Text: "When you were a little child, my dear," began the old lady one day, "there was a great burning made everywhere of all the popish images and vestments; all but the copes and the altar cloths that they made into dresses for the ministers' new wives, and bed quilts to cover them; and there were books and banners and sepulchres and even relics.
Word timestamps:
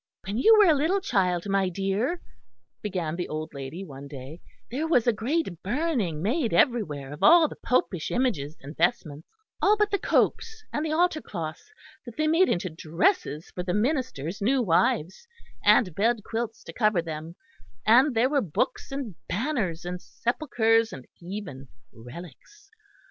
"When 0.25 0.39
you 0.39 0.55
were 0.57 0.65
a 0.67 0.73
little 0.73 0.99
child, 0.99 1.47
my 1.47 1.69
dear," 1.69 2.19
began 2.81 3.15
the 3.15 3.29
old 3.29 3.53
lady 3.53 3.83
one 3.85 4.07
day, 4.07 4.41
"there 4.71 4.87
was 4.87 5.05
a 5.05 5.13
great 5.13 5.61
burning 5.61 6.23
made 6.23 6.53
everywhere 6.55 7.13
of 7.13 7.21
all 7.21 7.47
the 7.47 7.55
popish 7.57 8.09
images 8.09 8.57
and 8.63 8.75
vestments; 8.75 9.27
all 9.61 9.77
but 9.77 9.91
the 9.91 9.99
copes 9.99 10.63
and 10.73 10.83
the 10.83 10.91
altar 10.91 11.21
cloths 11.21 11.71
that 12.07 12.17
they 12.17 12.25
made 12.25 12.49
into 12.49 12.67
dresses 12.67 13.51
for 13.51 13.61
the 13.61 13.75
ministers' 13.75 14.41
new 14.41 14.59
wives, 14.63 15.27
and 15.63 15.93
bed 15.93 16.23
quilts 16.23 16.63
to 16.63 16.73
cover 16.73 17.03
them; 17.03 17.35
and 17.85 18.15
there 18.15 18.27
were 18.27 18.41
books 18.41 18.91
and 18.91 19.13
banners 19.29 19.85
and 19.85 20.01
sepulchres 20.01 20.91
and 20.91 21.05
even 21.19 21.67
relics. 21.93 22.71